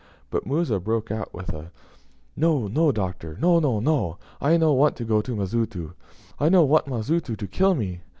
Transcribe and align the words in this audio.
But 0.31 0.47
Musa 0.47 0.79
broke 0.79 1.11
out 1.11 1.31
with 1.31 1.51
"No, 2.35 2.67
no, 2.67 2.91
Doctor; 2.91 3.37
no, 3.39 3.59
no, 3.59 3.79
no; 3.79 4.17
I 4.41 4.57
no 4.57 4.73
want 4.73 4.95
to 4.95 5.05
go 5.05 5.21
to 5.21 5.35
Mazitu. 5.35 5.93
I 6.39 6.49
no 6.49 6.63
want 6.63 6.87
Mazitu 6.87 7.35
to 7.35 7.47
kill 7.47 7.75
me. 7.75 8.01